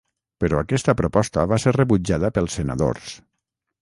Però 0.43 0.61
aquesta 0.61 0.95
proposta 1.01 1.43
va 1.51 1.59
ser 1.65 1.73
rebutjada 1.77 2.33
pels 2.39 2.57
senadors. 2.61 3.15